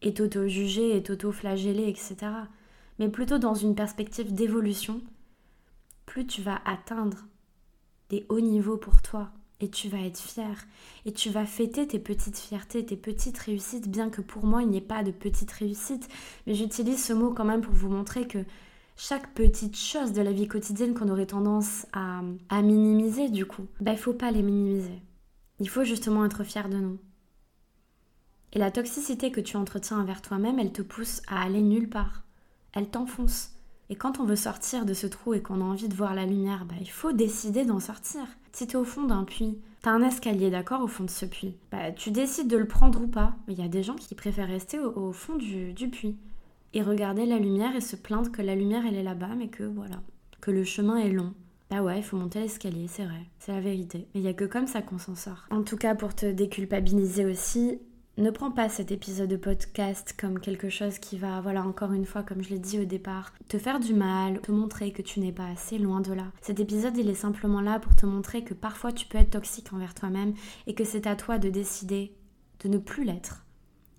et 0.01 0.15
t'auto-juger 0.15 0.97
et 0.97 1.03
t'auto-flageller, 1.03 1.87
etc. 1.87 2.15
Mais 2.97 3.07
plutôt 3.07 3.37
dans 3.37 3.53
une 3.53 3.75
perspective 3.75 4.33
d'évolution, 4.33 4.99
plus 6.07 6.25
tu 6.25 6.41
vas 6.41 6.59
atteindre 6.65 7.27
des 8.09 8.25
hauts 8.29 8.41
niveaux 8.41 8.77
pour 8.77 9.03
toi, 9.03 9.29
et 9.59 9.69
tu 9.69 9.89
vas 9.89 9.99
être 9.99 10.19
fier. 10.19 10.65
Et 11.05 11.13
tu 11.13 11.29
vas 11.29 11.45
fêter 11.45 11.85
tes 11.85 11.99
petites 11.99 12.39
fiertés, 12.39 12.83
tes 12.83 12.97
petites 12.97 13.37
réussites, 13.37 13.87
bien 13.87 14.09
que 14.09 14.21
pour 14.21 14.47
moi 14.47 14.63
il 14.63 14.69
n'y 14.69 14.77
ait 14.77 14.81
pas 14.81 15.03
de 15.03 15.11
petites 15.11 15.51
réussites, 15.51 16.09
mais 16.47 16.55
j'utilise 16.55 17.05
ce 17.05 17.13
mot 17.13 17.31
quand 17.31 17.45
même 17.45 17.61
pour 17.61 17.75
vous 17.75 17.89
montrer 17.89 18.27
que 18.27 18.39
chaque 19.03 19.33
petite 19.33 19.75
chose 19.75 20.13
de 20.13 20.21
la 20.21 20.31
vie 20.31 20.47
quotidienne 20.47 20.93
qu'on 20.93 21.09
aurait 21.09 21.25
tendance 21.25 21.87
à, 21.91 22.21
minimiser 22.61 23.29
du 23.29 23.47
coup, 23.47 23.65
bah 23.79 23.93
il 23.93 23.97
faut 23.97 24.13
pas 24.13 24.29
les 24.29 24.43
minimiser. 24.43 25.01
Il 25.59 25.67
faut 25.69 25.83
justement 25.83 26.23
être 26.23 26.43
fier 26.43 26.69
de 26.69 26.77
nous. 26.77 26.99
Et 28.53 28.59
la 28.59 28.69
toxicité 28.69 29.31
que 29.31 29.41
tu 29.41 29.57
entretiens 29.57 29.99
envers 29.99 30.21
toi-même, 30.21 30.59
elle 30.59 30.71
te 30.71 30.83
pousse 30.83 31.23
à 31.27 31.41
aller 31.41 31.63
nulle 31.63 31.89
part. 31.89 32.21
Elle 32.73 32.89
t'enfonce. 32.89 33.55
Et 33.89 33.95
quand 33.95 34.19
on 34.19 34.25
veut 34.25 34.35
sortir 34.35 34.85
de 34.85 34.93
ce 34.93 35.07
trou 35.07 35.33
et 35.33 35.41
qu'on 35.41 35.61
a 35.61 35.65
envie 35.65 35.89
de 35.89 35.95
voir 35.95 36.13
la 36.13 36.27
lumière, 36.27 36.65
bah, 36.65 36.75
il 36.79 36.91
faut 36.91 37.11
décider 37.11 37.65
d'en 37.65 37.79
sortir. 37.79 38.21
Si 38.51 38.67
tu 38.67 38.73
es 38.73 38.79
au 38.79 38.85
fond 38.85 39.03
d'un 39.03 39.23
puits, 39.23 39.57
tu 39.81 39.89
as 39.89 39.93
un 39.93 40.03
escalier, 40.03 40.51
d'accord, 40.51 40.83
au 40.83 40.87
fond 40.87 41.05
de 41.05 41.09
ce 41.09 41.25
puits, 41.25 41.55
bah, 41.71 41.91
tu 41.91 42.11
décides 42.11 42.47
de 42.47 42.57
le 42.57 42.67
prendre 42.67 43.01
ou 43.01 43.07
pas. 43.07 43.33
Il 43.47 43.59
y 43.59 43.63
a 43.63 43.67
des 43.67 43.81
gens 43.81 43.95
qui 43.95 44.13
préfèrent 44.13 44.47
rester 44.47 44.77
au, 44.77 45.11
fond 45.11 45.37
du, 45.37 45.73
puits 45.89 46.17
et 46.73 46.81
regarder 46.81 47.25
la 47.25 47.39
lumière 47.39 47.75
et 47.75 47.81
se 47.81 47.95
plaindre 47.95 48.31
que 48.31 48.41
la 48.41 48.55
lumière, 48.55 48.83
elle 48.87 48.95
est 48.95 49.03
là-bas, 49.03 49.35
mais 49.37 49.47
que 49.47 49.63
voilà, 49.63 50.01
que 50.39 50.51
le 50.51 50.63
chemin 50.63 50.97
est 50.97 51.11
long. 51.11 51.33
Bah 51.69 51.81
ouais, 51.81 51.99
il 51.99 52.03
faut 52.03 52.17
monter 52.17 52.41
l'escalier, 52.41 52.87
c'est 52.89 53.05
vrai, 53.05 53.25
c'est 53.39 53.53
la 53.53 53.61
vérité. 53.61 54.07
Mais 54.13 54.19
il 54.21 54.25
y 54.25 54.29
a 54.29 54.33
que 54.33 54.43
comme 54.43 54.67
ça 54.67 54.81
qu'on 54.81 54.97
s'en 54.97 55.15
sort. 55.15 55.45
En 55.51 55.63
tout 55.63 55.77
cas, 55.77 55.95
pour 55.95 56.13
te 56.13 56.25
déculpabiliser 56.25 57.25
aussi, 57.25 57.79
ne 58.17 58.29
prends 58.29 58.51
pas 58.51 58.67
cet 58.67 58.91
épisode 58.91 59.29
de 59.29 59.37
podcast 59.37 60.13
comme 60.19 60.39
quelque 60.39 60.69
chose 60.69 60.99
qui 60.99 61.17
va, 61.17 61.39
voilà, 61.39 61.63
encore 61.63 61.93
une 61.93 62.05
fois, 62.05 62.23
comme 62.23 62.43
je 62.43 62.49
l'ai 62.49 62.59
dit 62.59 62.77
au 62.77 62.83
départ, 62.83 63.31
te 63.47 63.57
faire 63.57 63.79
du 63.79 63.93
mal, 63.93 64.41
te 64.41 64.51
montrer 64.51 64.91
que 64.91 65.01
tu 65.01 65.21
n'es 65.21 65.31
pas 65.31 65.47
assez 65.47 65.77
loin 65.77 66.01
de 66.01 66.13
là. 66.13 66.25
Cet 66.41 66.59
épisode, 66.59 66.97
il 66.97 67.09
est 67.09 67.15
simplement 67.15 67.61
là 67.61 67.79
pour 67.79 67.95
te 67.95 68.05
montrer 68.05 68.43
que 68.43 68.53
parfois 68.53 68.91
tu 68.91 69.07
peux 69.07 69.17
être 69.17 69.31
toxique 69.31 69.71
envers 69.71 69.95
toi-même 69.95 70.33
et 70.67 70.73
que 70.73 70.83
c'est 70.83 71.07
à 71.07 71.15
toi 71.15 71.37
de 71.37 71.49
décider 71.49 72.13
de 72.63 72.67
ne 72.67 72.77
plus 72.77 73.05
l'être. 73.05 73.45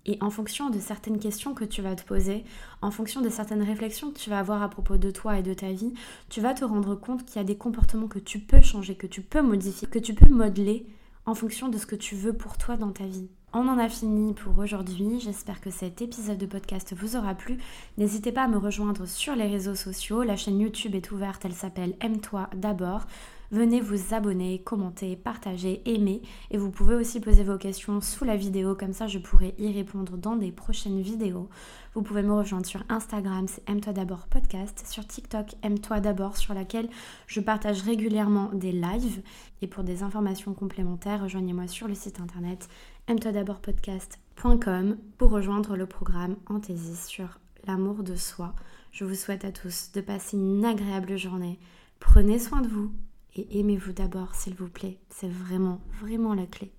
Et 0.05 0.17
en 0.19 0.29
fonction 0.29 0.69
de 0.69 0.79
certaines 0.79 1.19
questions 1.19 1.53
que 1.53 1.63
tu 1.63 1.81
vas 1.81 1.95
te 1.95 2.03
poser, 2.03 2.43
en 2.81 2.91
fonction 2.91 3.21
de 3.21 3.29
certaines 3.29 3.63
réflexions 3.63 4.11
que 4.11 4.19
tu 4.19 4.29
vas 4.29 4.39
avoir 4.39 4.61
à 4.61 4.69
propos 4.69 4.97
de 4.97 5.11
toi 5.11 5.39
et 5.39 5.43
de 5.43 5.53
ta 5.53 5.71
vie, 5.71 5.93
tu 6.29 6.41
vas 6.41 6.53
te 6.53 6.65
rendre 6.65 6.95
compte 6.95 7.25
qu'il 7.25 7.37
y 7.37 7.39
a 7.39 7.45
des 7.45 7.57
comportements 7.57 8.07
que 8.07 8.19
tu 8.19 8.39
peux 8.39 8.61
changer, 8.61 8.95
que 8.95 9.07
tu 9.07 9.21
peux 9.21 9.41
modifier, 9.41 9.87
que 9.87 9.99
tu 9.99 10.13
peux 10.13 10.29
modeler 10.29 10.85
en 11.25 11.35
fonction 11.35 11.69
de 11.69 11.77
ce 11.77 11.85
que 11.85 11.95
tu 11.95 12.15
veux 12.15 12.33
pour 12.33 12.57
toi 12.57 12.75
dans 12.75 12.91
ta 12.91 13.05
vie. 13.05 13.29
On 13.53 13.67
en 13.67 13.77
a 13.77 13.87
fini 13.87 14.33
pour 14.33 14.57
aujourd'hui. 14.57 15.19
J'espère 15.19 15.61
que 15.61 15.69
cet 15.69 16.01
épisode 16.01 16.39
de 16.39 16.47
podcast 16.47 16.95
vous 16.97 17.15
aura 17.15 17.35
plu. 17.35 17.59
N'hésitez 17.99 18.31
pas 18.31 18.43
à 18.43 18.47
me 18.47 18.57
rejoindre 18.57 19.05
sur 19.05 19.35
les 19.35 19.47
réseaux 19.47 19.75
sociaux. 19.75 20.23
La 20.23 20.35
chaîne 20.35 20.59
YouTube 20.59 20.95
est 20.95 21.11
ouverte, 21.11 21.45
elle 21.45 21.53
s'appelle 21.53 21.95
Aime-toi 22.01 22.49
d'abord. 22.55 23.05
Venez 23.53 23.81
vous 23.81 24.15
abonner, 24.15 24.63
commenter, 24.63 25.15
partager, 25.15 25.83
aimer. 25.85 26.23
Et 26.49 26.57
vous 26.57 26.71
pouvez 26.71 26.95
aussi 26.95 27.19
poser 27.19 27.43
vos 27.43 27.59
questions 27.59 28.01
sous 28.01 28.25
la 28.25 28.35
vidéo, 28.35 28.73
comme 28.73 28.93
ça 28.93 29.05
je 29.05 29.19
pourrai 29.19 29.53
y 29.59 29.71
répondre 29.71 30.17
dans 30.17 30.35
des 30.35 30.51
prochaines 30.51 31.01
vidéos. 31.01 31.49
Vous 31.93 32.01
pouvez 32.01 32.23
me 32.23 32.33
rejoindre 32.33 32.65
sur 32.65 32.83
Instagram, 32.89 33.45
c'est 33.47 33.61
Aime-toi 33.69 33.93
d'abord 33.93 34.25
podcast, 34.25 34.83
sur 34.89 35.05
TikTok, 35.05 35.53
Aime-toi 35.61 35.99
d'abord, 35.99 36.35
sur 36.35 36.55
laquelle 36.55 36.89
je 37.27 37.41
partage 37.41 37.83
régulièrement 37.83 38.49
des 38.53 38.71
lives. 38.71 39.21
Et 39.61 39.67
pour 39.67 39.83
des 39.83 40.01
informations 40.01 40.55
complémentaires, 40.55 41.21
rejoignez-moi 41.21 41.67
sur 41.67 41.87
le 41.87 41.93
site 41.93 42.19
internet 42.19 42.67
aime-toi 43.05 43.33
d'abord 43.33 43.59
podcast.com 43.59 44.97
pour 45.19 45.29
rejoindre 45.29 45.75
le 45.75 45.85
programme 45.85 46.37
Anthésis 46.47 47.05
sur 47.05 47.39
l'amour 47.67 48.01
de 48.01 48.15
soi. 48.15 48.55
Je 48.91 49.05
vous 49.05 49.13
souhaite 49.13 49.45
à 49.45 49.51
tous 49.51 49.91
de 49.93 50.01
passer 50.01 50.37
une 50.37 50.65
agréable 50.65 51.17
journée. 51.17 51.59
Prenez 51.99 52.39
soin 52.39 52.61
de 52.61 52.67
vous 52.67 52.91
et 53.35 53.59
aimez-vous 53.59 53.93
d'abord, 53.93 54.35
s'il 54.35 54.55
vous 54.55 54.69
plaît. 54.69 54.99
C'est 55.09 55.31
vraiment, 55.31 55.81
vraiment 55.99 56.33
la 56.33 56.45
clé. 56.45 56.71